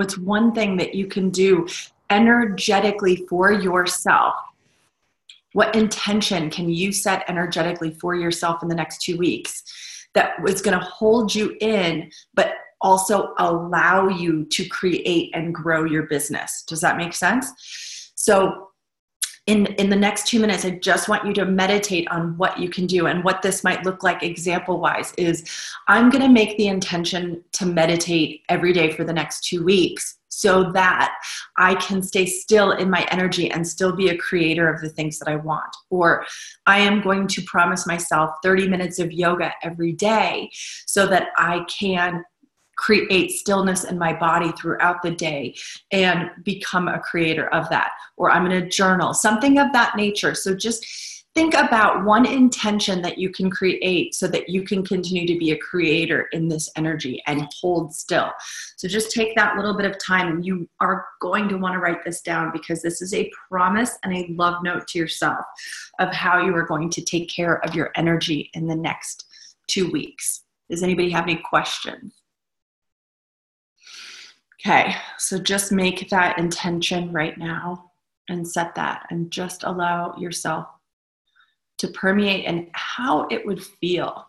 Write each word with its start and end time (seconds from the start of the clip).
What's 0.00 0.16
one 0.16 0.54
thing 0.54 0.78
that 0.78 0.94
you 0.94 1.06
can 1.08 1.28
do 1.28 1.68
energetically 2.08 3.26
for 3.28 3.52
yourself? 3.52 4.34
What 5.52 5.76
intention 5.76 6.48
can 6.48 6.70
you 6.70 6.90
set 6.90 7.22
energetically 7.28 7.90
for 8.00 8.14
yourself 8.14 8.62
in 8.62 8.70
the 8.70 8.74
next 8.74 9.02
two 9.02 9.18
weeks 9.18 9.62
that 10.14 10.36
is 10.48 10.62
going 10.62 10.78
to 10.78 10.82
hold 10.86 11.34
you 11.34 11.54
in, 11.60 12.10
but 12.32 12.54
also 12.80 13.34
allow 13.36 14.08
you 14.08 14.46
to 14.46 14.66
create 14.70 15.32
and 15.34 15.54
grow 15.54 15.84
your 15.84 16.04
business? 16.04 16.64
Does 16.66 16.80
that 16.80 16.96
make 16.96 17.12
sense? 17.12 17.52
So, 18.14 18.69
in, 19.50 19.66
in 19.66 19.90
the 19.90 19.96
next 19.96 20.28
two 20.28 20.38
minutes, 20.38 20.64
I 20.64 20.70
just 20.70 21.08
want 21.08 21.26
you 21.26 21.32
to 21.34 21.44
meditate 21.44 22.06
on 22.08 22.38
what 22.38 22.60
you 22.60 22.68
can 22.68 22.86
do 22.86 23.06
and 23.06 23.24
what 23.24 23.42
this 23.42 23.64
might 23.64 23.84
look 23.84 24.04
like 24.04 24.22
example 24.22 24.78
wise. 24.78 25.12
Is 25.18 25.44
I'm 25.88 26.08
going 26.08 26.22
to 26.22 26.28
make 26.28 26.56
the 26.56 26.68
intention 26.68 27.42
to 27.54 27.66
meditate 27.66 28.42
every 28.48 28.72
day 28.72 28.92
for 28.92 29.02
the 29.02 29.12
next 29.12 29.42
two 29.42 29.64
weeks 29.64 30.18
so 30.28 30.70
that 30.70 31.16
I 31.58 31.74
can 31.74 32.00
stay 32.00 32.26
still 32.26 32.70
in 32.70 32.88
my 32.88 33.04
energy 33.10 33.50
and 33.50 33.66
still 33.66 33.94
be 33.94 34.10
a 34.10 34.16
creator 34.16 34.72
of 34.72 34.80
the 34.80 34.88
things 34.88 35.18
that 35.18 35.28
I 35.28 35.34
want. 35.34 35.74
Or 35.90 36.24
I 36.66 36.78
am 36.78 37.02
going 37.02 37.26
to 37.26 37.42
promise 37.42 37.88
myself 37.88 38.30
30 38.44 38.68
minutes 38.68 39.00
of 39.00 39.10
yoga 39.10 39.52
every 39.64 39.92
day 39.92 40.48
so 40.86 41.08
that 41.08 41.30
I 41.36 41.64
can 41.68 42.22
create 42.90 43.30
stillness 43.30 43.84
in 43.84 43.96
my 43.96 44.12
body 44.12 44.50
throughout 44.60 45.00
the 45.00 45.12
day 45.12 45.54
and 45.92 46.28
become 46.42 46.88
a 46.88 46.98
creator 46.98 47.46
of 47.54 47.68
that. 47.68 47.92
Or 48.16 48.32
I'm 48.32 48.44
going 48.44 48.60
to 48.60 48.68
journal, 48.68 49.14
something 49.14 49.60
of 49.60 49.72
that 49.72 49.94
nature. 49.94 50.34
So 50.34 50.56
just 50.56 50.84
think 51.32 51.54
about 51.54 52.04
one 52.04 52.26
intention 52.26 53.00
that 53.02 53.16
you 53.16 53.30
can 53.30 53.48
create 53.48 54.16
so 54.16 54.26
that 54.26 54.48
you 54.48 54.64
can 54.64 54.84
continue 54.84 55.24
to 55.24 55.38
be 55.38 55.52
a 55.52 55.58
creator 55.58 56.26
in 56.32 56.48
this 56.48 56.68
energy 56.74 57.22
and 57.28 57.46
hold 57.60 57.94
still. 57.94 58.32
So 58.76 58.88
just 58.88 59.12
take 59.12 59.36
that 59.36 59.54
little 59.54 59.76
bit 59.76 59.88
of 59.88 59.96
time 60.04 60.26
and 60.26 60.44
you 60.44 60.68
are 60.80 61.06
going 61.20 61.48
to 61.48 61.58
want 61.58 61.74
to 61.74 61.78
write 61.78 62.04
this 62.04 62.20
down 62.22 62.50
because 62.52 62.82
this 62.82 63.00
is 63.00 63.14
a 63.14 63.30
promise 63.48 63.96
and 64.02 64.16
a 64.16 64.26
love 64.32 64.64
note 64.64 64.88
to 64.88 64.98
yourself 64.98 65.44
of 66.00 66.12
how 66.12 66.44
you 66.44 66.52
are 66.56 66.66
going 66.66 66.90
to 66.90 67.04
take 67.04 67.30
care 67.30 67.64
of 67.64 67.76
your 67.76 67.92
energy 67.94 68.50
in 68.54 68.66
the 68.66 68.74
next 68.74 69.26
two 69.68 69.88
weeks. 69.92 70.42
Does 70.68 70.82
anybody 70.82 71.10
have 71.10 71.24
any 71.24 71.36
questions? 71.36 72.19
Okay, 74.60 74.94
so 75.16 75.38
just 75.38 75.72
make 75.72 76.10
that 76.10 76.38
intention 76.38 77.12
right 77.12 77.36
now 77.38 77.92
and 78.28 78.46
set 78.46 78.74
that 78.74 79.06
and 79.10 79.30
just 79.30 79.64
allow 79.64 80.14
yourself 80.16 80.66
to 81.78 81.88
permeate 81.88 82.44
and 82.44 82.68
how 82.72 83.26
it 83.30 83.46
would 83.46 83.64
feel 83.64 84.26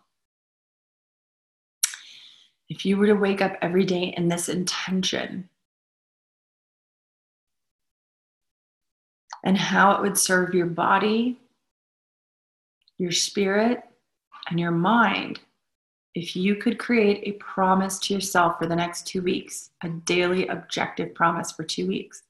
if 2.70 2.86
you 2.86 2.96
were 2.96 3.06
to 3.06 3.12
wake 3.12 3.42
up 3.42 3.58
every 3.60 3.84
day 3.84 4.14
in 4.16 4.28
this 4.28 4.48
intention 4.48 5.46
and 9.44 9.58
how 9.58 9.92
it 9.92 10.00
would 10.00 10.16
serve 10.16 10.54
your 10.54 10.66
body, 10.66 11.38
your 12.96 13.12
spirit, 13.12 13.82
and 14.48 14.58
your 14.58 14.70
mind 14.70 15.40
if 16.14 16.36
you 16.36 16.56
could 16.56 16.78
create 16.78 17.22
a 17.26 17.32
promise 17.32 17.98
to 18.00 18.14
yourself 18.14 18.58
for 18.58 18.66
the 18.66 18.76
next 18.76 19.06
two 19.06 19.22
weeks, 19.22 19.70
a 19.82 19.88
daily 19.88 20.46
objective 20.48 21.14
promise 21.14 21.52
for 21.52 21.64
two 21.64 21.86
weeks. 21.86 22.22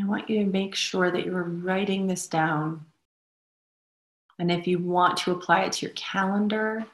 I 0.00 0.06
want 0.06 0.30
you 0.30 0.44
to 0.44 0.50
make 0.50 0.76
sure 0.76 1.10
that 1.10 1.24
you're 1.24 1.42
writing 1.42 2.06
this 2.06 2.28
down. 2.28 2.84
And 4.38 4.52
if 4.52 4.68
you 4.68 4.78
want 4.78 5.16
to 5.18 5.32
apply 5.32 5.62
it 5.62 5.72
to 5.72 5.86
your 5.86 5.94
calendar, 5.96 6.84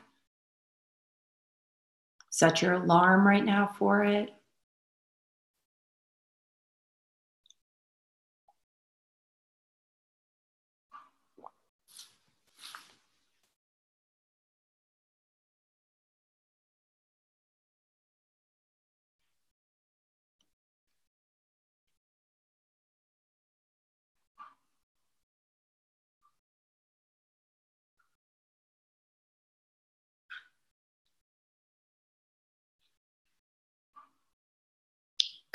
set 2.31 2.62
your 2.62 2.75
alarm 2.75 3.27
right 3.27 3.44
now 3.44 3.75
for 3.78 4.04
it. 4.04 4.33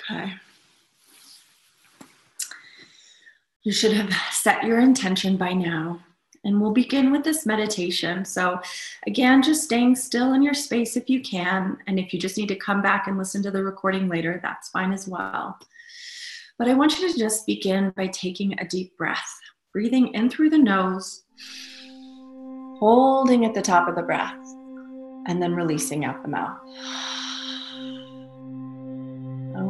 Okay. 0.10 0.34
You 3.64 3.72
should 3.72 3.94
have 3.94 4.14
set 4.32 4.64
your 4.64 4.80
intention 4.80 5.38
by 5.38 5.54
now. 5.54 6.00
And 6.46 6.62
we'll 6.62 6.72
begin 6.72 7.12
with 7.12 7.26
this 7.26 7.46
meditation. 7.46 8.24
So, 8.24 8.62
again, 9.06 9.44
just 9.44 9.66
staying 9.66 9.98
still 9.98 10.34
in 10.34 10.42
your 10.42 10.54
space 10.54 10.96
if 10.96 11.10
you 11.10 11.22
can. 11.22 11.78
And 11.86 12.00
if 12.00 12.14
you 12.14 12.20
just 12.20 12.38
need 12.38 12.48
to 12.48 12.56
come 12.56 12.82
back 12.82 13.08
and 13.08 13.18
listen 13.18 13.44
to 13.44 13.52
the 13.52 13.62
recording 13.62 14.08
later, 14.08 14.40
that's 14.42 14.70
fine 14.70 14.94
as 14.94 15.06
well. 15.06 15.60
But 16.58 16.70
I 16.70 16.76
want 16.76 16.98
you 16.98 17.12
to 17.12 17.20
just 17.20 17.46
begin 17.46 17.92
by 17.96 18.08
taking 18.08 18.58
a 18.58 18.68
deep 18.68 18.98
breath, 18.98 19.38
breathing 19.74 20.14
in 20.14 20.30
through 20.30 20.50
the 20.50 20.58
nose, 20.58 21.24
holding 22.80 23.44
at 23.46 23.54
the 23.54 23.62
top 23.62 23.90
of 23.90 23.96
the 23.96 24.02
breath, 24.02 24.40
and 25.28 25.42
then 25.42 25.54
releasing 25.54 26.06
out 26.06 26.22
the 26.22 26.30
mouth. 26.30 26.58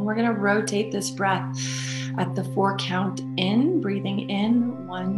And 0.00 0.06
we're 0.06 0.14
going 0.14 0.34
to 0.34 0.40
rotate 0.40 0.90
this 0.90 1.10
breath 1.10 1.44
at 2.16 2.34
the 2.34 2.42
four 2.54 2.74
count 2.78 3.20
in, 3.36 3.82
breathing 3.82 4.30
in 4.30 4.86
one, 4.86 5.12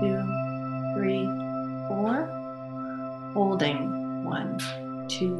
two, 0.00 0.18
three, 0.96 1.24
four. 1.86 2.26
Holding 3.32 4.24
one, 4.24 4.58
two, 5.08 5.36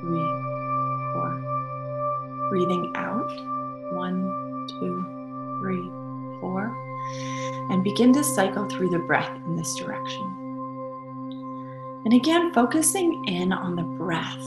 three, 0.00 0.28
four. 1.12 1.30
Breathing 2.50 2.90
out 2.96 3.30
one, 3.92 4.66
two, 4.80 5.60
three, 5.60 5.88
four. 6.40 6.74
And 7.70 7.84
begin 7.84 8.12
to 8.14 8.24
cycle 8.24 8.68
through 8.68 8.90
the 8.90 8.98
breath 8.98 9.30
in 9.46 9.54
this 9.54 9.76
direction. 9.76 10.24
And 12.04 12.14
again, 12.14 12.52
focusing 12.52 13.24
in 13.28 13.52
on 13.52 13.76
the 13.76 13.84
breath 13.84 14.42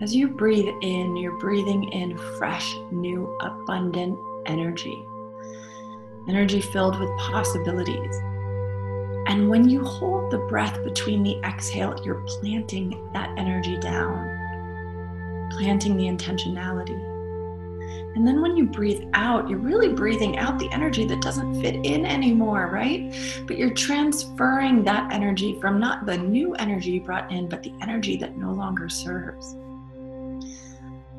as 0.00 0.14
you 0.14 0.26
breathe 0.26 0.74
in, 0.82 1.16
you're 1.16 1.38
breathing 1.38 1.84
in 1.90 2.18
fresh, 2.36 2.74
new, 2.90 3.38
abundant 3.40 4.18
energy, 4.44 5.06
energy 6.28 6.60
filled 6.60 6.98
with 6.98 7.08
possibilities. 7.16 8.16
And 9.28 9.48
when 9.48 9.68
you 9.68 9.84
hold 9.84 10.32
the 10.32 10.38
breath 10.38 10.82
between 10.82 11.22
the 11.22 11.38
exhale, 11.44 11.98
you're 12.04 12.24
planting 12.26 13.08
that 13.12 13.30
energy 13.38 13.78
down, 13.78 15.48
planting 15.52 15.96
the 15.96 16.04
intentionality. 16.04 17.00
And 18.16 18.26
then 18.26 18.42
when 18.42 18.56
you 18.56 18.66
breathe 18.66 19.04
out, 19.14 19.48
you're 19.48 19.58
really 19.60 19.88
breathing 19.88 20.38
out 20.38 20.58
the 20.58 20.70
energy 20.72 21.04
that 21.06 21.22
doesn't 21.22 21.60
fit 21.62 21.86
in 21.86 22.04
anymore, 22.04 22.68
right? 22.72 23.14
But 23.46 23.58
you're 23.58 23.74
transferring 23.74 24.82
that 24.84 25.12
energy 25.12 25.58
from 25.60 25.78
not 25.78 26.04
the 26.04 26.18
new 26.18 26.54
energy 26.54 26.90
you 26.90 27.00
brought 27.00 27.30
in, 27.30 27.48
but 27.48 27.62
the 27.62 27.72
energy 27.80 28.16
that 28.16 28.36
no 28.36 28.52
longer 28.52 28.88
serves 28.88 29.56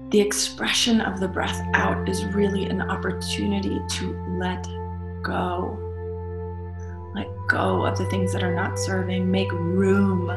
the 0.09 0.19
expression 0.19 1.01
of 1.01 1.19
the 1.19 1.27
breath 1.27 1.61
out 1.73 2.07
is 2.07 2.25
really 2.25 2.65
an 2.65 2.81
opportunity 2.81 3.79
to 3.89 4.13
let 4.39 4.63
go. 5.23 5.79
Let 7.15 7.27
go 7.47 7.85
of 7.85 7.97
the 7.97 8.05
things 8.09 8.31
that 8.33 8.43
are 8.43 8.53
not 8.53 8.77
serving. 8.77 9.29
Make 9.29 9.51
room 9.51 10.27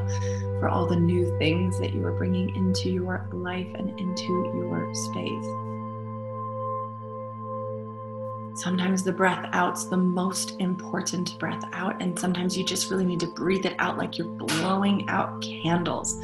for 0.59 0.69
all 0.69 0.87
the 0.87 0.97
new 0.97 1.37
things 1.38 1.79
that 1.81 1.93
you 1.93 2.05
are 2.06 2.12
bringing 2.12 2.55
into 2.56 2.91
your 2.91 3.29
life 3.32 3.69
and 3.75 3.91
into 4.00 4.53
your 4.56 4.94
space. 4.94 5.68
Sometimes 8.59 9.05
the 9.05 9.13
breath 9.13 9.49
out's 9.53 9.85
the 9.85 9.97
most 9.97 10.57
important 10.59 11.39
breath 11.39 11.63
out, 11.73 12.03
and 12.03 12.19
sometimes 12.19 12.59
you 12.59 12.65
just 12.65 12.91
really 12.91 13.05
need 13.05 13.21
to 13.21 13.29
breathe 13.29 13.65
it 13.65 13.77
out 13.79 13.97
like 13.97 14.19
you're 14.19 14.27
blowing 14.27 15.09
out 15.09 15.41
candles. 15.41 16.21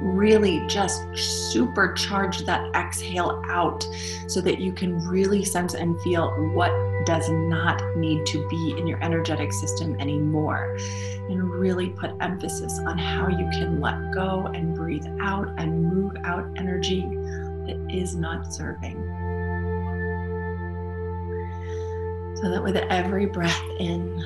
Really 0.00 0.66
just 0.66 1.02
supercharge 1.12 2.46
that 2.46 2.74
exhale 2.74 3.42
out 3.48 3.86
so 4.28 4.40
that 4.40 4.60
you 4.60 4.72
can 4.72 4.96
really 5.06 5.44
sense 5.44 5.74
and 5.74 6.00
feel 6.00 6.30
what 6.54 6.72
does 7.04 7.28
not 7.28 7.82
need 7.98 8.24
to 8.28 8.48
be 8.48 8.74
in 8.78 8.86
your 8.86 9.02
energetic 9.04 9.52
system 9.52 9.94
anymore. 10.00 10.78
And 11.28 11.50
really 11.50 11.90
put 11.90 12.12
emphasis 12.20 12.78
on 12.78 12.96
how 12.96 13.28
you 13.28 13.46
can 13.52 13.82
let 13.82 14.10
go 14.14 14.46
and 14.54 14.74
breathe 14.74 15.06
out 15.20 15.52
and 15.58 15.84
move 15.92 16.16
out 16.24 16.46
energy 16.56 17.02
that 17.66 17.88
is 17.92 18.16
not 18.16 18.54
serving. 18.54 19.23
So 22.36 22.50
that 22.50 22.62
with 22.62 22.76
every 22.76 23.26
breath 23.26 23.62
in, 23.78 24.22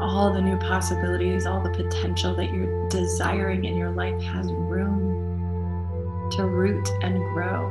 all 0.00 0.32
the 0.32 0.40
new 0.40 0.56
possibilities, 0.58 1.46
all 1.46 1.60
the 1.60 1.70
potential 1.70 2.34
that 2.36 2.50
you're 2.52 2.88
desiring 2.88 3.64
in 3.64 3.76
your 3.76 3.90
life 3.90 4.20
has 4.22 4.52
room 4.52 6.30
to 6.32 6.46
root 6.46 6.88
and 7.02 7.18
grow. 7.32 7.68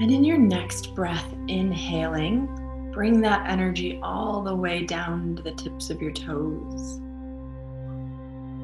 And 0.00 0.10
in 0.10 0.24
your 0.24 0.38
next 0.38 0.94
breath, 0.94 1.34
inhaling, 1.48 2.48
bring 2.92 3.20
that 3.20 3.48
energy 3.48 4.00
all 4.02 4.42
the 4.42 4.54
way 4.54 4.84
down 4.84 5.36
to 5.36 5.42
the 5.42 5.52
tips 5.52 5.90
of 5.90 6.00
your 6.00 6.12
toes. 6.12 7.00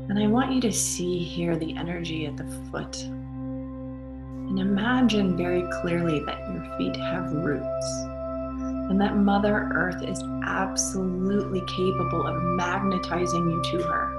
And 0.09 0.19
I 0.19 0.29
want 0.29 0.53
you 0.53 0.61
to 0.63 0.73
see 0.73 1.19
here 1.19 1.57
the 1.57 1.77
energy 1.77 2.27
at 2.27 2.37
the 2.37 2.47
foot. 2.71 3.05
And 4.56 4.70
imagine 4.70 5.37
very 5.37 5.69
clearly 5.82 6.20
that 6.20 6.50
your 6.50 6.64
feet 6.79 6.97
have 6.97 7.31
roots 7.31 7.87
and 8.88 8.99
that 8.99 9.14
Mother 9.14 9.69
Earth 9.75 10.03
is 10.03 10.19
absolutely 10.44 11.61
capable 11.67 12.26
of 12.26 12.43
magnetizing 12.43 13.50
you 13.50 13.62
to 13.62 13.82
her. 13.82 14.12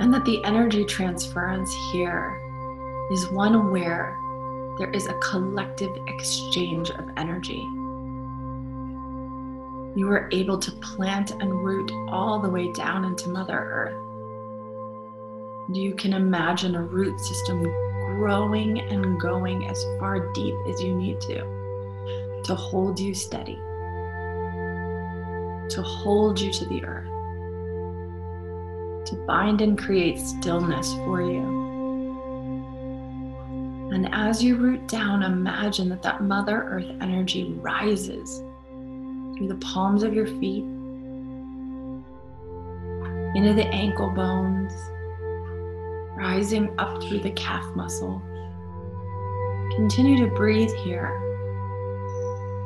And 0.00 0.12
that 0.12 0.26
the 0.26 0.44
energy 0.44 0.84
transference 0.84 1.72
here 1.92 2.38
is 3.10 3.30
one 3.30 3.70
where 3.70 4.18
there 4.76 4.90
is 4.90 5.06
a 5.06 5.14
collective 5.20 5.96
exchange 6.08 6.90
of 6.90 7.08
energy. 7.16 7.62
You 9.96 10.10
are 10.10 10.28
able 10.30 10.58
to 10.58 10.72
plant 10.72 11.30
and 11.30 11.64
root 11.64 11.90
all 12.08 12.38
the 12.38 12.50
way 12.50 12.70
down 12.72 13.06
into 13.06 13.30
Mother 13.30 13.56
Earth. 13.58 14.11
You 15.74 15.94
can 15.94 16.12
imagine 16.12 16.74
a 16.74 16.82
root 16.82 17.18
system 17.18 17.62
growing 18.16 18.80
and 18.80 19.18
going 19.20 19.66
as 19.68 19.82
far 19.98 20.32
deep 20.32 20.54
as 20.68 20.82
you 20.82 20.94
need 20.94 21.20
to 21.22 21.62
to 22.44 22.54
hold 22.54 22.98
you 22.98 23.14
steady, 23.14 23.54
to 25.68 25.82
hold 25.82 26.40
you 26.40 26.52
to 26.52 26.64
the 26.66 26.84
earth, 26.84 27.06
to 29.06 29.16
bind 29.26 29.60
and 29.60 29.78
create 29.78 30.18
stillness 30.18 30.92
for 30.94 31.22
you. 31.22 31.62
And 33.92 34.08
as 34.12 34.42
you 34.42 34.56
root 34.56 34.88
down, 34.88 35.22
imagine 35.22 35.88
that 35.90 36.02
that 36.02 36.22
Mother 36.22 36.64
Earth 36.64 36.90
energy 37.00 37.52
rises 37.60 38.42
through 39.36 39.48
the 39.48 39.58
palms 39.60 40.02
of 40.02 40.12
your 40.12 40.26
feet, 40.26 40.64
into 43.34 43.54
the 43.54 43.66
ankle 43.68 44.10
bones, 44.10 44.72
rising 46.16 46.74
up 46.78 47.02
through 47.02 47.20
the 47.20 47.32
calf 47.32 47.64
muscle. 47.74 48.22
Continue 49.76 50.26
to 50.26 50.34
breathe 50.34 50.72
here 50.84 51.18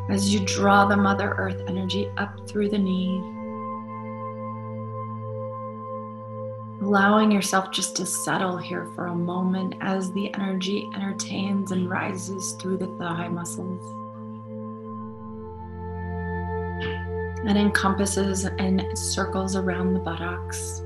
as 0.08 0.32
you 0.32 0.40
draw 0.40 0.86
the 0.86 0.96
Mother 0.96 1.34
Earth 1.36 1.62
energy 1.68 2.08
up 2.16 2.48
through 2.48 2.68
the 2.68 2.78
knee. 2.78 3.20
Allowing 6.82 7.32
yourself 7.32 7.72
just 7.72 7.96
to 7.96 8.06
settle 8.06 8.56
here 8.56 8.86
for 8.94 9.06
a 9.06 9.14
moment 9.14 9.74
as 9.80 10.12
the 10.12 10.32
energy 10.34 10.88
entertains 10.94 11.72
and 11.72 11.90
rises 11.90 12.52
through 12.60 12.76
the 12.76 12.86
thigh 12.98 13.28
muscles. 13.28 13.82
And 17.46 17.56
encompasses 17.56 18.44
and 18.44 18.86
circles 18.96 19.56
around 19.56 19.94
the 19.94 20.00
buttocks. 20.00 20.82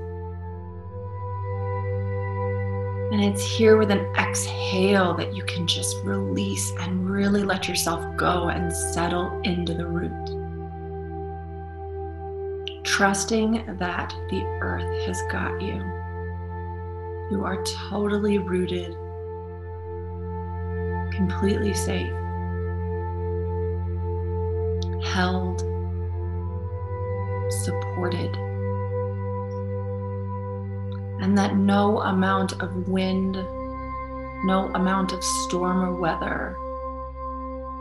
And 3.11 3.21
it's 3.21 3.43
here 3.43 3.75
with 3.75 3.91
an 3.91 4.05
exhale 4.17 5.13
that 5.15 5.35
you 5.35 5.43
can 5.43 5.67
just 5.67 5.97
release 6.05 6.71
and 6.79 7.09
really 7.09 7.43
let 7.43 7.67
yourself 7.67 8.05
go 8.15 8.47
and 8.47 8.71
settle 8.71 9.41
into 9.43 9.73
the 9.73 9.85
root. 9.85 10.11
Trusting 12.85 13.65
that 13.79 14.15
the 14.29 14.41
earth 14.61 15.05
has 15.05 15.21
got 15.29 15.61
you. 15.61 15.75
You 17.31 17.43
are 17.43 17.61
totally 17.89 18.37
rooted, 18.37 18.93
completely 21.13 21.73
safe, 21.73 22.13
held, 25.03 25.59
supported 27.51 28.37
and 31.21 31.37
that 31.37 31.55
no 31.55 32.01
amount 32.01 32.61
of 32.61 32.87
wind, 32.87 33.35
no 34.45 34.71
amount 34.73 35.13
of 35.13 35.23
storm 35.23 35.83
or 35.83 35.99
weather 35.99 36.55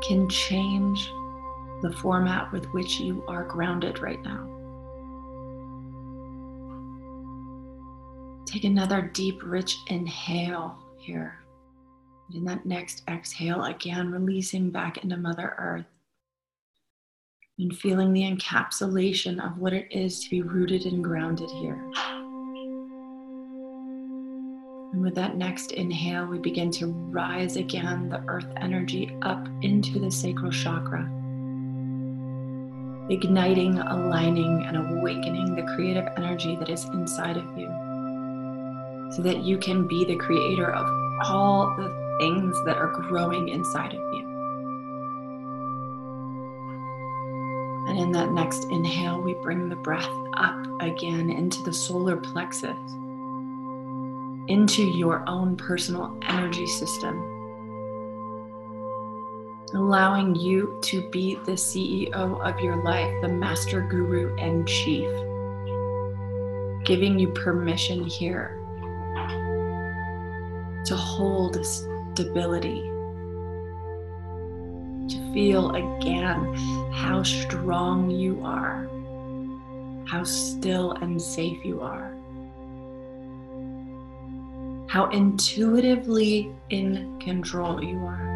can 0.07 0.29
change 0.29 1.11
the 1.83 1.93
format 2.03 2.53
with 2.53 2.67
which 2.67 3.01
you 3.01 3.25
are 3.27 3.45
grounded 3.45 4.01
right 4.01 4.23
now. 4.23 4.47
Take 8.45 8.65
another 8.65 9.03
deep, 9.15 9.41
rich 9.43 9.79
inhale 9.87 10.77
here. 10.99 11.39
And 12.29 12.39
in 12.39 12.45
that 12.45 12.67
next 12.67 13.03
exhale, 13.09 13.65
again, 13.65 14.11
releasing 14.11 14.71
back 14.71 15.03
into 15.03 15.17
Mother 15.17 15.55
Earth 15.59 15.87
and 17.59 17.77
feeling 17.77 18.13
the 18.13 18.23
encapsulation 18.23 19.45
of 19.45 19.59
what 19.59 19.73
it 19.73 19.87
is 19.91 20.21
to 20.25 20.31
be 20.31 20.43
rooted 20.43 20.85
and 20.85 21.03
grounded 21.03 21.51
here. 21.51 21.91
And 24.93 25.03
with 25.03 25.15
that 25.15 25.37
next 25.37 25.71
inhale, 25.73 26.27
we 26.27 26.39
begin 26.39 26.71
to 26.73 26.89
rise 26.89 27.57
again 27.57 28.09
the 28.09 28.23
earth 28.27 28.49
energy 28.57 29.17
up 29.23 29.47
into 29.63 30.01
the 30.01 30.11
sacral 30.11 30.51
chakra, 30.51 31.03
igniting, 33.09 33.79
aligning, 33.79 34.65
and 34.67 34.77
awakening 34.77 35.55
the 35.55 35.63
creative 35.75 36.09
energy 36.17 36.57
that 36.57 36.69
is 36.69 36.85
inside 36.87 37.37
of 37.37 37.45
you 37.57 37.69
so 39.13 39.23
that 39.23 39.45
you 39.45 39.59
can 39.59 39.87
be 39.87 40.05
the 40.05 40.17
creator 40.17 40.73
of 40.73 40.87
all 41.25 41.73
the 41.77 42.17
things 42.19 42.57
that 42.65 42.77
are 42.77 42.91
growing 42.91 43.49
inside 43.49 43.95
of 43.95 44.01
you. 44.01 44.27
And 47.89 47.99
in 47.99 48.11
that 48.13 48.33
next 48.33 48.65
inhale, 48.71 49.21
we 49.21 49.35
bring 49.35 49.69
the 49.69 49.77
breath 49.77 50.11
up 50.35 50.57
again 50.81 51.31
into 51.31 51.63
the 51.63 51.73
solar 51.73 52.17
plexus 52.17 52.77
into 54.51 54.83
your 54.83 55.23
own 55.29 55.57
personal 55.57 56.19
energy 56.23 56.67
system, 56.67 57.17
allowing 59.75 60.35
you 60.35 60.77
to 60.83 61.09
be 61.11 61.37
the 61.47 61.53
CEO 61.53 62.11
of 62.13 62.59
your 62.59 62.83
life, 62.83 63.15
the 63.23 63.29
master 63.29 63.81
guru 63.81 64.37
and 64.39 64.67
chief, 64.67 65.09
giving 66.85 67.17
you 67.17 67.29
permission 67.29 68.05
here 68.05 68.57
to 70.85 70.97
hold 70.97 71.65
stability, 71.65 72.83
to 75.09 75.33
feel 75.33 75.71
again 75.77 76.55
how 76.93 77.23
strong 77.23 78.11
you 78.11 78.41
are, 78.43 78.89
how 80.07 80.25
still 80.25 80.91
and 80.95 81.23
safe 81.23 81.65
you 81.65 81.81
are 81.81 82.20
how 84.91 85.09
intuitively 85.11 86.53
in 86.71 87.17
control 87.21 87.81
you 87.81 87.97
are. 87.99 88.31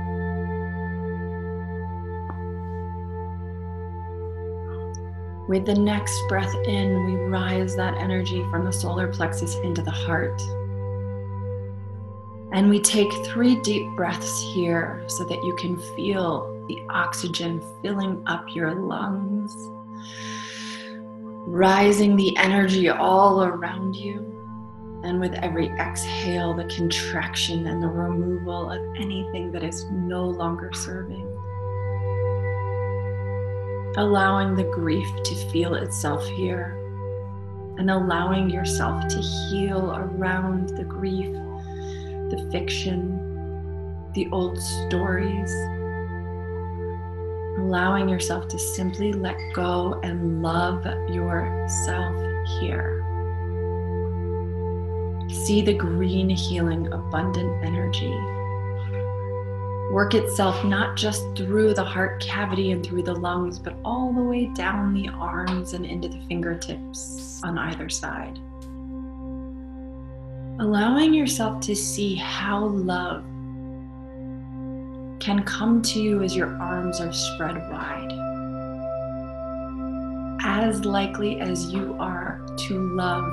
With 5.49 5.66
the 5.66 5.75
next 5.75 6.16
breath 6.28 6.54
in, 6.68 7.06
we 7.06 7.16
rise 7.25 7.75
that 7.75 7.94
energy 7.94 8.40
from 8.52 8.64
the 8.64 8.73
solar 8.73 9.08
plexus 9.08 9.56
into 9.64 9.82
the 9.82 9.90
heart. 9.90 10.40
And 12.52 12.70
we 12.70 12.80
take 12.80 13.12
three 13.26 13.56
deep 13.56 13.84
breaths 13.96 14.40
here 14.54 15.02
so 15.08 15.25
that 15.25 15.42
you 15.42 15.56
can 15.56 15.76
feel 15.96 16.64
the 16.68 16.78
oxygen 16.88 17.61
filling 17.82 18.23
up 18.28 18.44
your 18.54 18.76
lungs, 18.76 19.52
rising 21.49 22.14
the 22.14 22.37
energy 22.37 22.88
all 22.88 23.42
around 23.42 23.96
you. 23.96 24.33
And 25.04 25.20
with 25.20 25.34
every 25.34 25.68
exhale, 25.78 26.54
the 26.54 26.64
contraction 26.64 27.66
and 27.66 27.82
the 27.82 27.88
removal 27.88 28.70
of 28.70 28.80
anything 28.96 29.52
that 29.52 29.62
is 29.62 29.84
no 29.92 30.25
longer 30.25 30.73
serving. 30.73 31.28
Allowing 33.96 34.56
the 34.56 34.64
grief 34.64 35.06
to 35.25 35.34
feel 35.50 35.75
itself 35.75 36.26
here 36.28 36.80
and 37.78 37.90
allowing 37.90 38.49
yourself 38.49 39.06
to 39.08 39.20
heal 39.20 39.94
around 39.94 40.70
the 40.70 40.84
grief, 40.84 41.32
the 42.30 42.49
fiction, 42.50 43.20
the 44.14 44.28
old 44.32 44.58
stories. 44.58 45.52
Allowing 47.58 48.08
yourself 48.08 48.49
to 48.49 48.58
simply 48.58 49.12
let 49.12 49.37
go 49.52 50.00
and 50.02 50.42
love 50.42 50.84
yourself 51.11 52.16
here. 52.61 53.13
See 55.44 55.62
the 55.62 55.74
green, 55.74 56.30
healing, 56.30 56.92
abundant 56.92 57.64
energy 57.64 58.14
work 59.94 60.14
itself 60.14 60.64
not 60.64 60.96
just 60.96 61.22
through 61.36 61.72
the 61.72 61.84
heart 61.84 62.20
cavity 62.20 62.72
and 62.72 62.84
through 62.84 63.04
the 63.04 63.14
lungs, 63.14 63.60
but 63.60 63.76
all 63.84 64.12
the 64.12 64.20
way 64.20 64.46
down 64.46 64.92
the 64.92 65.08
arms 65.10 65.72
and 65.72 65.86
into 65.86 66.08
the 66.08 66.18
fingertips 66.26 67.40
on 67.44 67.56
either 67.56 67.88
side. 67.88 68.36
Allowing 70.58 71.14
yourself 71.14 71.60
to 71.60 71.76
see 71.76 72.16
how 72.16 72.64
love 72.66 73.22
can 75.20 75.44
come 75.46 75.80
to 75.82 76.00
you 76.00 76.24
as 76.24 76.34
your 76.34 76.56
arms 76.60 77.00
are 77.00 77.12
spread 77.12 77.56
wide. 77.70 78.12
As 80.42 80.84
likely 80.84 81.40
as 81.40 81.72
you 81.72 81.94
are 82.00 82.44
to 82.66 82.94
love 82.96 83.32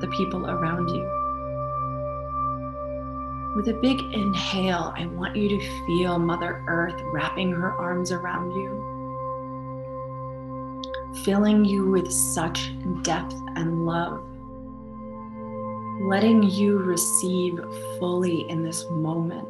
the 0.00 0.08
people 0.16 0.50
around 0.50 0.88
you. 0.88 1.21
With 3.54 3.68
a 3.68 3.74
big 3.74 4.00
inhale, 4.14 4.94
I 4.96 5.04
want 5.04 5.36
you 5.36 5.46
to 5.50 5.86
feel 5.86 6.18
Mother 6.18 6.64
Earth 6.66 6.98
wrapping 7.12 7.52
her 7.52 7.72
arms 7.72 8.10
around 8.10 8.50
you, 8.52 8.80
filling 11.22 11.62
you 11.62 11.90
with 11.90 12.10
such 12.10 12.72
depth 13.02 13.34
and 13.56 13.84
love, 13.84 14.24
letting 16.00 16.42
you 16.44 16.78
receive 16.78 17.60
fully 17.98 18.48
in 18.48 18.62
this 18.62 18.86
moment, 18.88 19.46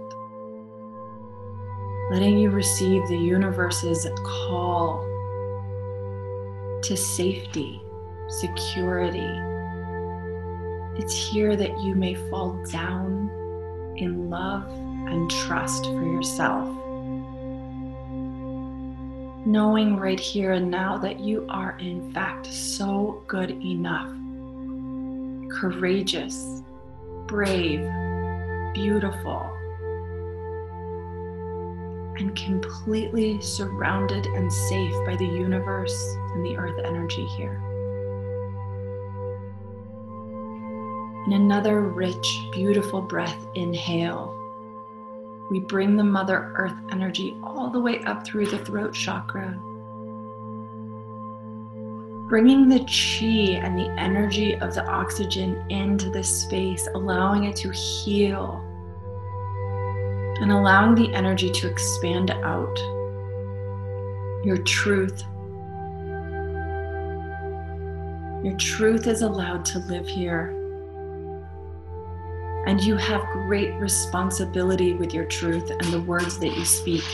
letting 2.11 2.39
you 2.39 2.51
receive 2.51 3.07
the 3.07 3.17
universe's 3.17 4.05
call 4.25 5.01
to 6.83 6.97
safety, 6.97 7.81
security. 8.29 9.31
It's 11.01 11.15
here 11.29 11.55
that 11.55 11.81
you 11.81 11.95
may 11.95 12.17
fall 12.17 12.61
down 12.69 13.22
in 13.97 14.31
love 14.31 14.67
and 14.69 15.31
trust 15.31 15.85
for 15.85 16.03
yourself. 16.03 16.69
Knowing 19.45 19.97
right 19.97 20.21
here 20.21 20.53
and 20.53 20.71
now 20.71 20.97
that 20.97 21.19
you 21.19 21.47
are, 21.49 21.77
in 21.79 22.13
fact, 22.13 22.47
so 22.47 23.23
good 23.27 23.51
enough, 23.51 24.11
courageous, 25.51 26.63
brave, 27.27 27.81
beautiful, 28.75 29.51
and 32.19 32.37
completely 32.37 33.41
surrounded 33.41 34.27
and 34.27 34.53
safe 34.53 34.95
by 35.07 35.17
the 35.17 35.27
universe 35.27 36.17
and 36.35 36.45
the 36.45 36.57
earth 36.57 36.81
energy 36.85 37.27
here. 37.37 37.61
In 41.27 41.35
another 41.35 41.83
rich, 41.83 42.49
beautiful 42.51 43.01
breath, 43.01 43.47
inhale. 43.55 44.37
We 45.51 45.61
bring 45.61 45.97
the 45.97 46.03
Mother 46.03 46.53
Earth 46.57 46.75
energy 46.91 47.37
all 47.45 47.71
the 47.71 47.81
way 47.81 48.03
up 48.05 48.27
through 48.27 48.47
the 48.47 48.59
throat 48.59 48.93
chakra. 48.93 49.51
Bringing 52.29 52.69
the 52.69 52.81
chi 52.81 53.57
and 53.65 53.79
the 53.79 53.89
energy 54.01 54.57
of 54.57 54.75
the 54.75 54.85
oxygen 54.87 55.63
into 55.71 56.11
this 56.11 56.43
space, 56.43 56.89
allowing 56.95 57.45
it 57.45 57.55
to 57.57 57.71
heal 57.71 58.61
and 60.41 60.51
allowing 60.51 60.97
the 60.97 61.15
energy 61.15 61.51
to 61.51 61.69
expand 61.69 62.33
out. 62.33 62.77
Your 64.45 64.57
truth. 64.57 65.23
Your 68.43 68.57
truth 68.57 69.07
is 69.07 69.23
allowed 69.23 69.65
to 69.67 69.79
live 69.79 70.09
here. 70.09 70.62
And 72.73 72.83
you 72.83 72.97
have 72.97 73.23
great 73.33 73.75
responsibility 73.75 74.95
with 74.95 75.13
your 75.13 75.27
truth 75.27 75.69
and 75.69 75.93
the 75.93 76.01
words 76.01 76.39
that 76.39 76.57
you 76.57 76.65
speak. 76.65 77.05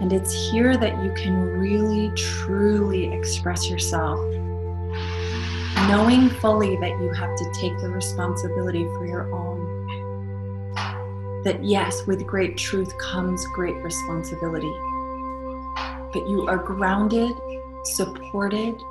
And 0.00 0.12
it's 0.12 0.50
here 0.50 0.76
that 0.76 1.04
you 1.04 1.12
can 1.12 1.40
really, 1.40 2.10
truly 2.16 3.12
express 3.12 3.70
yourself, 3.70 4.18
knowing 5.86 6.30
fully 6.30 6.74
that 6.78 6.98
you 7.00 7.12
have 7.12 7.36
to 7.36 7.52
take 7.54 7.78
the 7.78 7.90
responsibility 7.90 8.82
for 8.82 9.06
your 9.06 9.32
own. 9.32 10.74
That 11.44 11.62
yes, 11.62 12.04
with 12.08 12.26
great 12.26 12.56
truth 12.56 12.92
comes 12.98 13.46
great 13.54 13.76
responsibility. 13.84 14.74
But 16.12 16.28
you 16.28 16.44
are 16.48 16.58
grounded, 16.58 17.30
supported, 17.84 18.82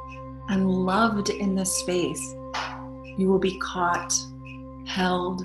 and 0.48 0.72
loved 0.72 1.32
in 1.32 1.54
this 1.54 1.76
space. 1.80 2.34
You 3.18 3.28
will 3.28 3.40
be 3.40 3.58
caught 3.58 4.14
held, 4.88 5.44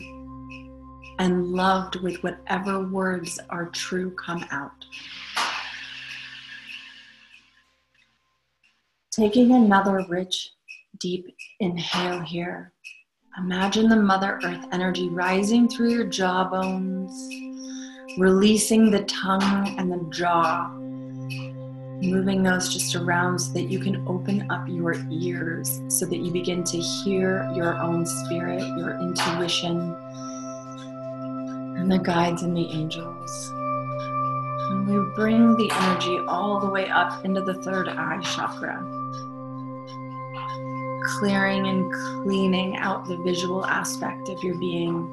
and 1.18 1.52
loved 1.52 1.96
with 1.96 2.22
whatever 2.22 2.88
words 2.88 3.38
are 3.50 3.68
true 3.70 4.10
come 4.12 4.44
out. 4.50 4.84
Taking 9.10 9.52
another 9.52 10.04
rich, 10.08 10.50
deep 10.98 11.26
inhale 11.60 12.20
here. 12.20 12.72
Imagine 13.38 13.88
the 13.88 13.96
Mother 13.96 14.40
Earth 14.42 14.66
energy 14.72 15.08
rising 15.08 15.68
through 15.68 15.90
your 15.90 16.06
jawbones, 16.06 17.12
releasing 18.18 18.90
the 18.90 19.04
tongue 19.04 19.74
and 19.78 19.92
the 19.92 20.08
jaw 20.10 20.81
moving 22.02 22.42
those 22.42 22.72
just 22.72 22.96
around 22.96 23.38
so 23.38 23.52
that 23.52 23.70
you 23.70 23.78
can 23.78 24.02
open 24.08 24.50
up 24.50 24.66
your 24.68 24.96
ears 25.10 25.80
so 25.88 26.04
that 26.04 26.18
you 26.18 26.32
begin 26.32 26.64
to 26.64 26.78
hear 26.78 27.48
your 27.54 27.78
own 27.78 28.04
spirit, 28.04 28.60
your 28.76 28.98
intuition, 29.00 29.94
and 31.78 31.90
the 31.90 31.98
guides 31.98 32.42
and 32.42 32.56
the 32.56 32.66
angels. 32.70 33.50
And 33.52 34.88
we 34.88 35.14
bring 35.14 35.56
the 35.56 35.70
energy 35.70 36.18
all 36.26 36.58
the 36.58 36.68
way 36.68 36.88
up 36.88 37.24
into 37.24 37.40
the 37.40 37.54
third 37.54 37.88
eye 37.88 38.20
chakra, 38.20 38.82
clearing 41.18 41.68
and 41.68 41.92
cleaning 42.24 42.76
out 42.76 43.06
the 43.06 43.16
visual 43.18 43.64
aspect 43.66 44.28
of 44.28 44.42
your 44.42 44.56
being, 44.56 45.08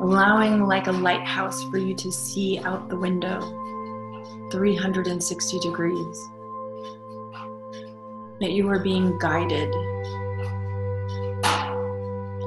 allowing 0.00 0.62
like 0.62 0.86
a 0.86 0.92
lighthouse 0.92 1.64
for 1.64 1.78
you 1.78 1.94
to 1.96 2.12
see 2.12 2.60
out 2.60 2.88
the 2.88 2.96
window 2.96 3.40
360 4.50 5.58
degrees. 5.60 6.28
That 8.40 8.52
you 8.52 8.68
are 8.68 8.78
being 8.78 9.18
guided. 9.18 9.72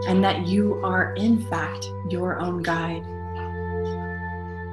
And 0.08 0.24
that 0.24 0.48
you 0.48 0.76
are, 0.84 1.14
in 1.16 1.40
fact, 1.50 1.90
your 2.10 2.40
own 2.40 2.62
guide. 2.62 3.04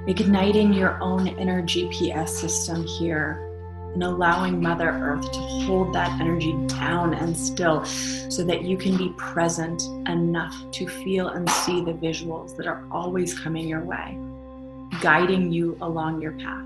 Igniting 0.09 0.73
your 0.73 1.01
own 1.03 1.29
inner 1.29 1.63
GPS 1.63 2.29
system 2.29 2.85
here 2.85 3.49
and 3.95 4.03
allowing 4.03 4.61
Mother 4.61 4.89
Earth 4.89 5.31
to 5.33 5.39
hold 5.39 5.95
that 5.95 6.21
energy 6.21 6.53
down 6.67 7.15
and 7.15 7.37
still 7.37 7.85
so 7.85 8.43
that 8.45 8.65
you 8.65 8.77
can 8.77 8.97
be 8.97 9.11
present 9.19 9.83
enough 10.09 10.55
to 10.73 10.89
feel 10.89 11.29
and 11.29 11.49
see 11.49 11.85
the 11.85 11.93
visuals 11.93 12.57
that 12.57 12.67
are 12.67 12.85
always 12.91 13.39
coming 13.39 13.69
your 13.69 13.85
way, 13.85 14.19
guiding 15.03 15.51
you 15.51 15.77
along 15.81 16.23
your 16.23 16.33
path. 16.33 16.65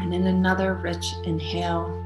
And 0.00 0.14
in 0.14 0.28
another 0.28 0.74
rich 0.74 1.12
inhale, 1.24 1.98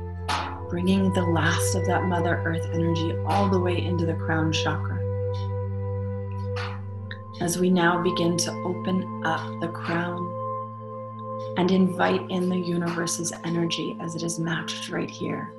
bringing 0.71 1.13
the 1.13 1.23
last 1.23 1.75
of 1.75 1.85
that 1.87 2.05
Mother 2.05 2.43
Earth 2.45 2.67
energy 2.73 3.15
all 3.27 3.51
the 3.51 3.61
way 3.61 3.85
into 3.85 4.07
the 4.07 4.15
crown 4.15 4.51
chakra. 4.51 4.99
As 7.43 7.59
we 7.59 7.69
now 7.69 8.03
begin 8.03 8.39
to 8.39 8.51
open 8.65 9.23
up 9.25 9.61
the 9.61 9.69
crown 9.69 10.33
and 11.59 11.71
invite 11.71 12.31
in 12.31 12.49
the 12.49 12.59
universe's 12.59 13.33
energy 13.45 13.95
as 14.01 14.15
it 14.15 14.23
is 14.23 14.39
matched 14.39 14.89
right 14.89 15.11
here. 15.11 15.53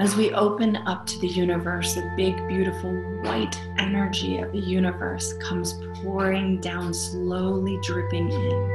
As 0.00 0.16
we 0.16 0.32
open 0.32 0.76
up 0.86 1.04
to 1.08 1.18
the 1.18 1.28
universe, 1.28 1.94
the 1.94 2.10
big, 2.16 2.34
beautiful 2.48 2.90
white 3.20 3.60
energy 3.76 4.38
of 4.38 4.50
the 4.50 4.58
universe 4.58 5.34
comes 5.34 5.74
pouring 5.96 6.58
down, 6.58 6.94
slowly 6.94 7.78
dripping 7.82 8.32
in. 8.32 8.70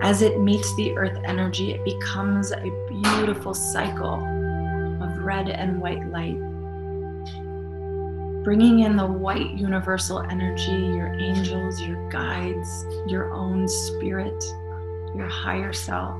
As 0.00 0.22
it 0.22 0.40
meets 0.40 0.72
the 0.76 0.96
earth 0.96 1.18
energy, 1.24 1.72
it 1.72 1.84
becomes 1.84 2.52
a 2.52 2.70
beautiful 2.88 3.52
cycle 3.52 4.14
of 5.02 5.24
red 5.24 5.48
and 5.48 5.80
white 5.80 6.06
light. 6.12 6.38
Bringing 8.44 8.78
in 8.80 8.96
the 8.96 9.06
white 9.06 9.54
universal 9.54 10.20
energy, 10.20 10.70
your 10.70 11.14
angels, 11.14 11.80
your 11.80 12.08
guides, 12.10 12.86
your 13.08 13.32
own 13.32 13.66
spirit, 13.66 14.40
your 15.16 15.26
higher 15.26 15.72
self. 15.72 16.16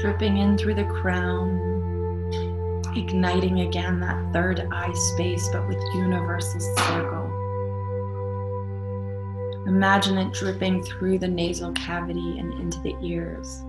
Dripping 0.00 0.36
in 0.38 0.58
through 0.58 0.74
the 0.74 0.84
crown, 0.84 1.60
igniting 2.96 3.60
again 3.60 4.00
that 4.00 4.32
third 4.32 4.66
eye 4.70 4.92
space, 4.92 5.48
but 5.52 5.66
with 5.66 5.78
universal 5.94 6.60
circle. 6.60 7.30
Imagine 9.66 10.18
it 10.18 10.32
dripping 10.32 10.82
through 10.82 11.18
the 11.18 11.28
nasal 11.28 11.72
cavity 11.72 12.38
and 12.38 12.52
into 12.60 12.78
the 12.80 12.94
ears. 13.02 13.62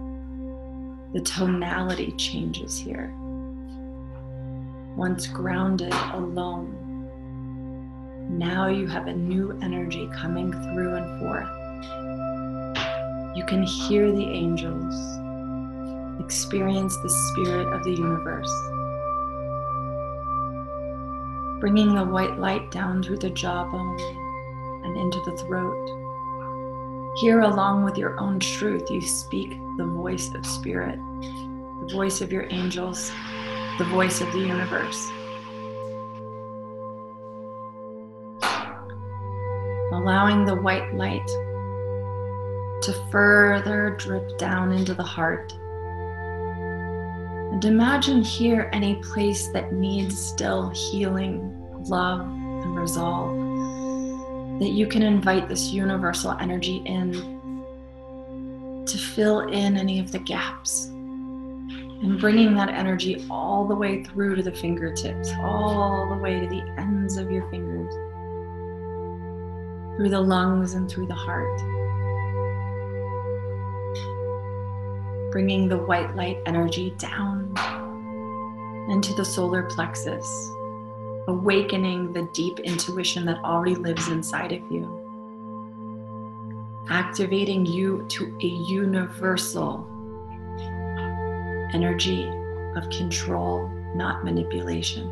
The 1.13 1.21
tonality 1.21 2.11
changes 2.17 2.77
here. 2.77 3.13
once 4.95 5.27
grounded 5.27 5.93
alone. 6.13 6.81
Now 8.29 8.67
you 8.67 8.87
have 8.87 9.07
a 9.07 9.13
new 9.13 9.57
energy 9.61 10.09
coming 10.15 10.51
through 10.51 10.95
and 10.95 11.19
forth. 11.19 11.49
You 13.35 13.43
can 13.45 13.63
hear 13.63 14.11
the 14.11 14.23
angels, 14.23 14.95
experience 16.25 16.97
the 16.97 17.09
spirit 17.09 17.71
of 17.71 17.83
the 17.83 17.91
universe, 17.91 18.51
bringing 21.59 21.93
the 21.93 22.03
white 22.03 22.39
light 22.39 22.71
down 22.71 23.03
through 23.03 23.19
the 23.19 23.29
jawbone 23.29 23.99
and 24.83 24.97
into 24.97 25.19
the 25.21 25.37
throat. 25.37 27.13
Here, 27.19 27.41
along 27.41 27.83
with 27.83 27.95
your 27.95 28.19
own 28.19 28.39
truth, 28.39 28.89
you 28.89 29.01
speak 29.01 29.51
the 29.77 29.85
voice 29.85 30.33
of 30.33 30.43
spirit, 30.47 30.97
the 31.21 31.89
voice 31.93 32.21
of 32.21 32.31
your 32.31 32.47
angels, 32.49 33.11
the 33.77 33.85
voice 33.85 34.19
of 34.19 34.31
the 34.33 34.39
universe. 34.39 35.11
allowing 39.91 40.45
the 40.45 40.55
white 40.55 40.93
light 40.93 41.25
to 42.81 42.93
further 43.09 43.95
drip 43.97 44.37
down 44.37 44.71
into 44.71 44.93
the 44.93 45.03
heart. 45.03 45.53
And 47.55 47.63
imagine 47.63 48.21
here 48.21 48.69
any 48.73 48.95
place 48.95 49.47
that 49.53 49.71
needs 49.71 50.19
still 50.19 50.71
healing, 50.71 51.55
love, 51.85 52.19
and 52.19 52.77
resolve. 52.77 54.59
That 54.59 54.71
you 54.71 54.85
can 54.87 55.01
invite 55.01 55.47
this 55.47 55.71
universal 55.71 56.31
energy 56.41 56.83
in 56.85 57.13
to 58.85 58.97
fill 58.97 59.47
in 59.47 59.77
any 59.77 59.99
of 59.99 60.11
the 60.11 60.19
gaps. 60.19 60.87
And 60.87 62.19
bringing 62.19 62.55
that 62.55 62.71
energy 62.71 63.25
all 63.29 63.65
the 63.65 63.75
way 63.75 64.03
through 64.03 64.35
to 64.35 64.43
the 64.43 64.51
fingertips, 64.51 65.31
all 65.39 66.09
the 66.09 66.21
way 66.21 66.41
to 66.41 66.47
the 66.47 66.61
ends 66.77 67.15
of 67.15 67.31
your 67.31 67.49
fingers 67.49 67.93
through 69.95 70.09
the 70.09 70.19
lungs 70.19 70.73
and 70.73 70.89
through 70.91 71.07
the 71.07 71.13
heart. 71.13 71.61
Bringing 75.35 75.67
the 75.67 75.79
white 75.79 76.15
light 76.15 76.37
energy 76.45 76.91
down 76.97 77.53
into 78.89 79.13
the 79.15 79.25
solar 79.25 79.63
plexus, 79.63 80.25
awakening 81.27 82.13
the 82.13 82.29
deep 82.31 82.61
intuition 82.61 83.25
that 83.25 83.43
already 83.43 83.75
lives 83.75 84.07
inside 84.07 84.53
of 84.53 84.61
you, 84.71 84.87
activating 86.89 87.65
you 87.65 88.05
to 88.11 88.33
a 88.41 88.45
universal 88.45 89.85
energy 91.73 92.31
of 92.77 92.89
control, 92.89 93.67
not 93.93 94.23
manipulation 94.23 95.11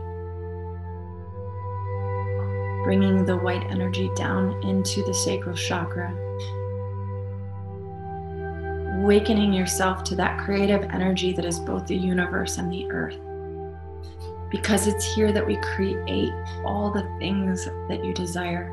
bringing 2.86 3.26
the 3.26 3.36
white 3.38 3.64
energy 3.70 4.10
down 4.16 4.62
into 4.64 5.04
the 5.04 5.14
sacral 5.14 5.56
chakra. 5.56 6.23
Awakening 9.04 9.52
yourself 9.52 10.06
to 10.06 10.16
that 10.16 10.40
creative 10.40 10.84
energy 10.84 11.34
that 11.34 11.44
is 11.44 11.60
both 11.60 11.86
the 11.88 11.96
universe 11.96 12.58
and 12.58 12.72
the 12.72 12.90
earth. 12.90 13.20
Because 14.50 14.88
it's 14.88 15.14
here 15.14 15.34
that 15.34 15.46
we 15.46 15.58
create 15.58 16.32
all 16.64 16.90
the 16.90 17.04
things 17.20 17.66
that 17.66 18.04
you 18.06 18.14
desire. 18.14 18.72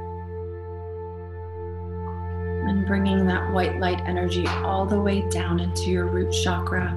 And 2.69 2.87
bringing 2.87 3.27
that 3.27 3.53
white 3.53 3.81
light 3.81 4.01
energy 4.07 4.47
all 4.47 4.87
the 4.87 5.01
way 5.01 5.29
down 5.31 5.59
into 5.59 5.91
your 5.91 6.07
root 6.07 6.33
chakra 6.33 6.97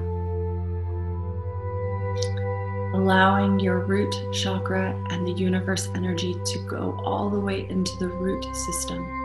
allowing 2.94 3.58
your 3.58 3.80
root 3.80 4.14
chakra 4.32 4.96
and 5.10 5.26
the 5.26 5.32
universe 5.32 5.88
energy 5.96 6.32
to 6.46 6.58
go 6.68 6.96
all 7.04 7.28
the 7.28 7.40
way 7.40 7.68
into 7.68 7.90
the 7.98 8.06
root 8.06 8.44
system. 8.54 9.23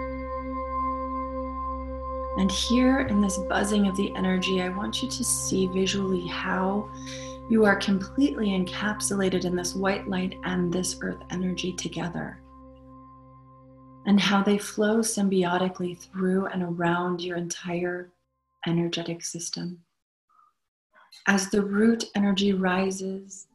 And 2.40 2.50
here 2.50 3.02
in 3.02 3.20
this 3.20 3.38
buzzing 3.50 3.88
of 3.88 3.98
the 3.98 4.16
energy, 4.16 4.62
I 4.62 4.70
want 4.70 5.04
you 5.04 5.10
to 5.10 5.24
see 5.26 5.68
visually 5.68 6.26
how 6.26 6.90
you 7.50 7.66
are 7.66 7.76
completely 7.76 8.52
encapsulated 8.52 9.44
in 9.44 9.58
this 9.58 9.76
white 9.76 10.08
light 10.08 10.36
and 10.46 10.72
this 10.72 10.98
earth 11.02 11.22
energy 11.32 11.74
together. 11.74 12.40
And 14.06 14.22
how 14.22 14.42
they 14.42 14.58
flow 14.58 15.00
symbiotically 15.00 16.00
through 16.00 16.46
and 16.46 16.64
around 16.64 17.20
your 17.20 17.36
entire 17.36 18.10
energetic 18.66 19.22
system. 19.22 19.80
As 21.28 21.50
the 21.50 21.62
root 21.62 22.06
energy 22.16 22.54
rises, 22.54 23.48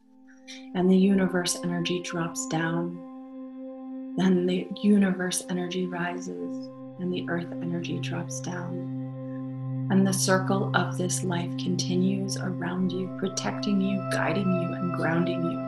and 0.75 0.87
the 0.87 0.95
universe 0.95 1.57
energy 1.63 2.03
drops 2.03 2.45
down. 2.49 4.13
Then 4.15 4.45
the 4.45 4.67
universe 4.83 5.43
energy 5.49 5.87
rises 5.87 6.69
and 6.99 7.11
the 7.11 7.25
earth 7.29 7.51
energy 7.61 7.99
drops 7.99 8.39
down. 8.39 9.87
And 9.91 10.05
the 10.05 10.13
circle 10.13 10.75
of 10.75 10.97
this 10.97 11.23
life 11.23 11.51
continues 11.57 12.37
around 12.37 12.91
you, 12.91 13.07
protecting 13.19 13.79
you, 13.79 13.97
guiding 14.11 14.47
you, 14.47 14.73
and 14.73 14.95
grounding 14.95 15.43
you. 15.43 15.59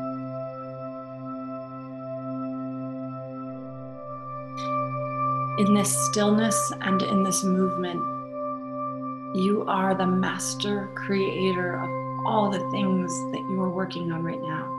In 5.65 5.73
this 5.73 5.95
stillness 6.07 6.73
and 6.81 7.01
in 7.01 7.23
this 7.23 7.43
movement, 7.43 7.99
you 9.35 9.65
are 9.67 9.93
the 9.93 10.05
master 10.05 10.89
creator 10.95 11.77
of 11.77 11.89
all 12.25 12.49
the 12.49 12.59
things 12.71 13.11
that 13.31 13.45
you 13.49 13.61
are 13.61 13.69
working 13.69 14.11
on 14.11 14.23
right 14.23 14.41
now. 14.41 14.73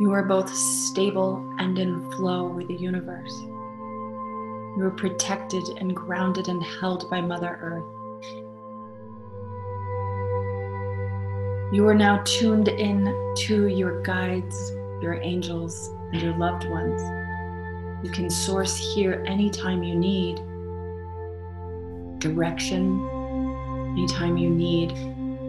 You 0.00 0.12
are 0.12 0.22
both 0.22 0.52
stable 0.54 1.44
and 1.58 1.78
in 1.78 2.10
flow 2.12 2.46
with 2.46 2.68
the 2.68 2.74
universe. 2.74 3.51
You 4.76 4.84
are 4.84 4.90
protected 4.90 5.62
and 5.78 5.94
grounded 5.94 6.48
and 6.48 6.62
held 6.62 7.10
by 7.10 7.20
Mother 7.20 7.58
Earth. 7.60 7.84
You 11.74 11.86
are 11.88 11.94
now 11.94 12.22
tuned 12.24 12.68
in 12.68 13.04
to 13.46 13.66
your 13.66 14.02
guides, 14.02 14.72
your 15.02 15.14
angels, 15.14 15.90
and 16.12 16.22
your 16.22 16.36
loved 16.36 16.68
ones. 16.70 17.02
You 18.02 18.10
can 18.10 18.30
source 18.30 18.94
here 18.94 19.22
anytime 19.26 19.82
you 19.82 19.94
need 19.94 20.36
direction, 22.18 23.00
anytime 23.92 24.36
you 24.36 24.48
need 24.48 24.92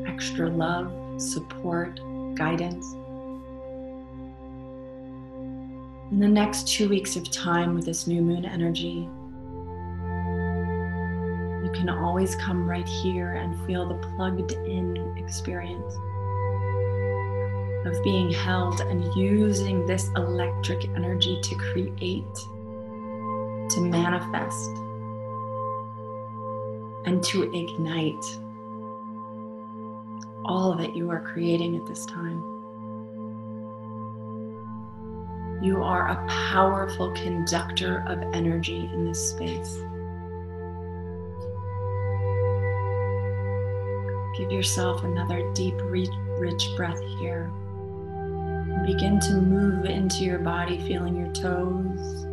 extra 0.08 0.50
love, 0.50 0.92
support, 1.22 2.00
guidance. 2.36 2.86
In 6.14 6.20
the 6.20 6.28
next 6.28 6.68
two 6.68 6.90
weeks 6.90 7.16
of 7.16 7.32
time 7.32 7.74
with 7.74 7.86
this 7.86 8.06
new 8.06 8.22
moon 8.22 8.46
energy, 8.46 9.10
you 11.66 11.72
can 11.74 11.90
always 11.90 12.36
come 12.36 12.70
right 12.70 12.88
here 12.88 13.34
and 13.34 13.60
feel 13.66 13.88
the 13.90 13.96
plugged 13.96 14.52
in 14.52 14.96
experience 15.18 15.92
of 17.88 18.04
being 18.04 18.30
held 18.30 18.82
and 18.82 19.04
using 19.16 19.88
this 19.88 20.12
electric 20.16 20.88
energy 20.90 21.42
to 21.42 21.56
create, 21.56 22.36
to 23.72 23.80
manifest, 23.82 24.70
and 27.08 27.24
to 27.24 27.52
ignite 27.56 28.24
all 30.46 30.76
that 30.76 30.96
you 30.96 31.10
are 31.10 31.22
creating 31.22 31.76
at 31.76 31.88
this 31.88 32.06
time. 32.06 32.53
You 35.64 35.82
are 35.82 36.10
a 36.10 36.28
powerful 36.28 37.14
conductor 37.14 38.04
of 38.10 38.22
energy 38.34 38.90
in 38.94 39.06
this 39.06 39.30
space. 39.30 39.78
Give 44.38 44.52
yourself 44.52 45.06
another 45.06 45.50
deep, 45.54 45.76
rich 45.86 46.68
breath 46.76 47.00
here. 47.18 47.50
Begin 48.86 49.22
to 49.22 49.36
move 49.36 49.86
into 49.86 50.26
your 50.26 50.40
body, 50.40 50.86
feeling 50.86 51.16
your 51.16 51.32
toes. 51.32 52.26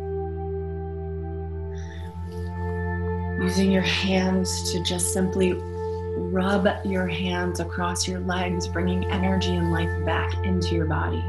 Using 3.41 3.71
your 3.71 3.81
hands 3.81 4.73
to 4.73 4.83
just 4.83 5.13
simply 5.13 5.53
rub 5.53 6.67
your 6.83 7.07
hands 7.07 7.61
across 7.61 8.09
your 8.09 8.19
legs, 8.19 8.67
bringing 8.67 9.09
energy 9.09 9.55
and 9.55 9.71
life 9.71 10.05
back 10.05 10.33
into 10.43 10.75
your 10.75 10.85
body. 10.85 11.23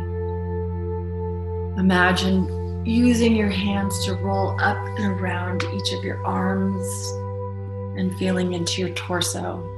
Imagine 1.78 2.85
using 2.87 3.35
your 3.35 3.48
hands 3.48 4.04
to 4.04 4.14
roll 4.14 4.50
up 4.61 4.76
and 4.98 5.20
around 5.20 5.64
each 5.74 5.92
of 5.92 6.04
your 6.04 6.24
arms 6.26 6.87
and 7.98 8.16
feeling 8.18 8.52
into 8.52 8.82
your 8.82 8.94
torso. 8.94 9.68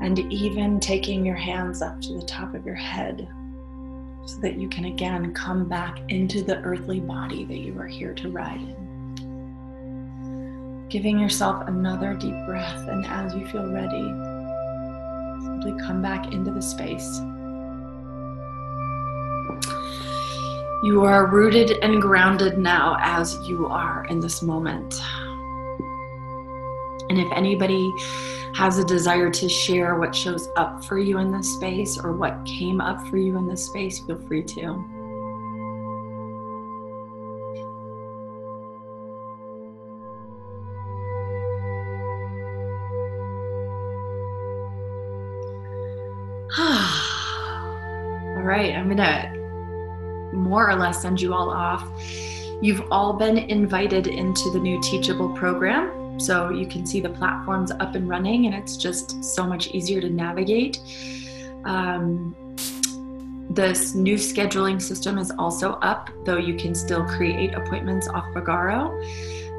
And 0.00 0.18
even 0.32 0.80
taking 0.80 1.26
your 1.26 1.36
hands 1.36 1.82
up 1.82 2.00
to 2.02 2.14
the 2.14 2.24
top 2.24 2.54
of 2.54 2.64
your 2.64 2.74
head 2.74 3.28
so 4.24 4.38
that 4.40 4.58
you 4.58 4.68
can 4.68 4.86
again 4.86 5.34
come 5.34 5.68
back 5.68 5.98
into 6.08 6.42
the 6.42 6.58
earthly 6.62 7.00
body 7.00 7.44
that 7.44 7.58
you 7.58 7.78
are 7.78 7.86
here 7.86 8.14
to 8.14 8.30
ride 8.30 8.60
in 8.60 8.90
giving 10.90 11.20
yourself 11.20 11.68
another 11.68 12.14
deep 12.14 12.34
breath. 12.46 12.88
And 12.88 13.06
as 13.06 13.34
you 13.34 13.46
feel 13.46 13.66
ready, 13.72 14.02
simply 15.40 15.72
come 15.86 16.02
back 16.02 16.32
into 16.32 16.50
the 16.50 16.60
space. 16.60 17.20
You 20.82 21.04
are 21.04 21.26
rooted 21.26 21.72
and 21.82 22.00
grounded 22.00 22.56
now 22.56 22.96
as 23.00 23.36
you 23.46 23.66
are 23.66 24.06
in 24.06 24.18
this 24.18 24.40
moment. 24.40 24.94
And 27.10 27.18
if 27.18 27.30
anybody 27.32 27.92
has 28.54 28.78
a 28.78 28.84
desire 28.84 29.30
to 29.30 29.46
share 29.46 29.98
what 29.98 30.14
shows 30.14 30.48
up 30.56 30.82
for 30.86 30.98
you 30.98 31.18
in 31.18 31.32
this 31.32 31.52
space 31.52 31.98
or 31.98 32.12
what 32.12 32.42
came 32.46 32.80
up 32.80 33.06
for 33.08 33.18
you 33.18 33.36
in 33.36 33.46
this 33.46 33.66
space, 33.66 33.98
feel 33.98 34.18
free 34.26 34.42
to. 34.42 34.62
all 46.58 48.42
right, 48.42 48.74
I'm 48.74 48.88
gonna 48.88 49.39
more 50.50 50.68
or 50.68 50.74
less 50.74 51.00
send 51.00 51.20
you 51.20 51.32
all 51.32 51.48
off. 51.48 51.82
You've 52.60 52.82
all 52.90 53.14
been 53.14 53.38
invited 53.38 54.06
into 54.06 54.50
the 54.50 54.58
new 54.58 54.78
Teachable 54.82 55.30
program. 55.30 56.18
So 56.20 56.50
you 56.50 56.66
can 56.66 56.84
see 56.84 57.00
the 57.00 57.08
platforms 57.08 57.70
up 57.70 57.94
and 57.94 58.06
running, 58.06 58.44
and 58.46 58.54
it's 58.54 58.76
just 58.76 59.24
so 59.24 59.46
much 59.46 59.68
easier 59.68 60.02
to 60.02 60.10
navigate. 60.10 60.78
Um, 61.64 62.36
this 63.48 63.94
new 63.94 64.16
scheduling 64.16 64.82
system 64.82 65.16
is 65.16 65.32
also 65.38 65.72
up, 65.92 66.10
though 66.26 66.36
you 66.36 66.54
can 66.56 66.74
still 66.74 67.04
create 67.06 67.54
appointments 67.54 68.06
off 68.08 68.26
Vagaro. 68.34 68.92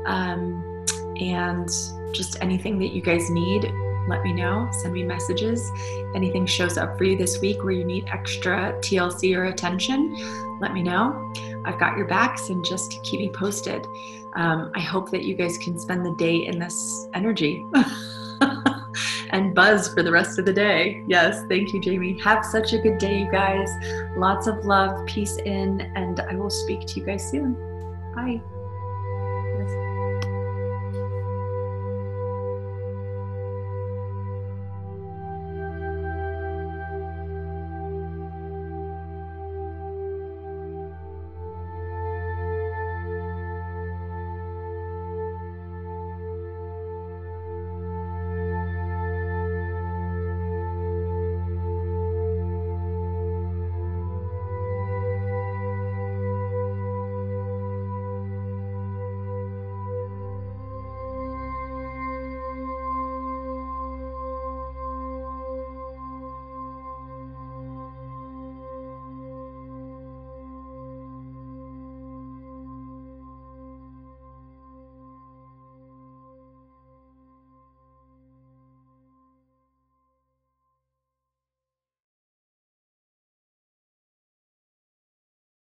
Um, 0.06 0.86
and 1.20 1.68
just 2.14 2.38
anything 2.42 2.78
that 2.80 2.94
you 2.94 3.02
guys 3.02 3.28
need, 3.30 3.64
let 4.08 4.24
me 4.24 4.34
know. 4.34 4.70
Send 4.72 4.94
me 4.94 5.04
messages. 5.04 5.72
If 5.76 6.16
anything 6.16 6.46
shows 6.46 6.78
up 6.78 6.98
for 6.98 7.04
you 7.04 7.18
this 7.18 7.40
week 7.40 7.64
where 7.64 7.74
you 7.74 7.84
need 7.84 8.06
extra 8.08 8.74
TLC 8.80 9.36
or 9.38 9.46
attention, 9.46 10.16
let 10.60 10.74
me 10.74 10.84
know. 10.84 11.32
I've 11.66 11.80
got 11.80 11.98
your 11.98 12.08
backs 12.08 12.50
and 12.50 12.64
just 12.66 13.02
keep 13.04 13.20
me 13.20 13.30
posted. 13.30 13.86
Um, 14.34 14.72
I 14.74 14.80
hope 14.80 15.12
that 15.12 15.24
you 15.24 15.36
guys 15.36 15.58
can 15.58 15.78
spend 15.78 16.06
the 16.06 16.16
day 16.16 16.46
in 16.46 16.60
this 16.60 17.08
energy 17.14 17.66
and 19.32 19.54
buzz 19.54 19.94
for 19.94 20.04
the 20.04 20.12
rest 20.12 20.40
of 20.40 20.46
the 20.46 20.54
day. 20.54 21.04
Yes, 21.08 21.44
thank 21.50 21.74
you, 21.74 21.82
Jamie. 21.82 22.20
Have 22.24 22.46
such 22.46 22.74
a 22.74 22.78
good 22.78 22.98
day, 22.98 23.20
you 23.20 23.32
guys. 23.32 23.70
Lots 24.16 24.48
of 24.48 24.66
love, 24.66 25.06
peace 25.06 25.38
in, 25.38 25.82
and 25.96 26.20
I 26.22 26.36
will 26.36 26.50
speak 26.50 26.86
to 26.88 27.00
you 27.00 27.06
guys 27.06 27.30
soon. 27.30 27.54
Bye. 28.16 28.42